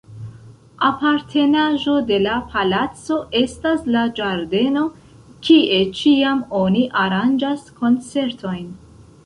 Apartenaĵo 0.85 1.93
de 2.07 2.17
la 2.23 2.37
palaco 2.53 3.19
estas 3.41 3.85
la 3.97 4.03
ĝardeno, 4.21 4.85
kie 5.51 5.81
ĉiam 6.01 6.45
oni 6.65 6.87
aranĝas 7.07 7.71
koncertojn. 7.81 8.69